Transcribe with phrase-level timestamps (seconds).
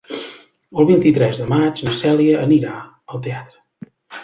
[0.83, 3.89] El vint-i-tres de maig na Cèlia anirà al teatre.